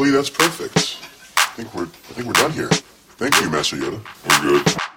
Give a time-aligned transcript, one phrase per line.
[0.00, 0.96] Actually, that's perfect.
[1.36, 2.68] I think we're I think we're done here.
[3.18, 4.00] Thank you, Master Yoda.
[4.26, 4.89] We're good.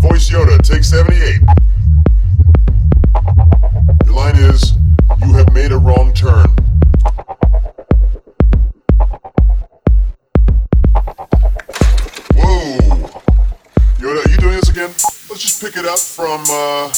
[0.00, 1.40] Voice Yoda, take 78.
[4.06, 4.72] Your line is,
[5.20, 6.46] you have made a wrong turn.
[12.34, 12.78] Whoa!
[13.98, 14.90] Yoda, are you doing this again?
[15.28, 16.90] Let's just pick it up from uh,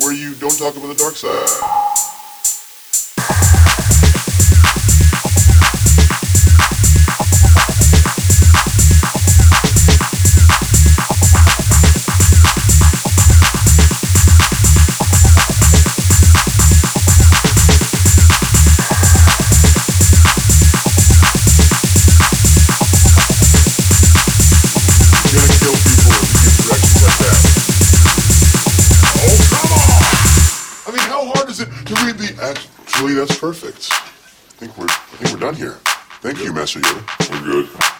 [0.00, 1.87] where you don't talk about the dark side.
[31.90, 32.42] It read the?
[32.42, 33.88] Actually, that's perfect.
[33.92, 35.78] I think we're, I think we're done here.
[36.20, 37.30] Thank you, Master Yoda.
[37.30, 37.97] We're good.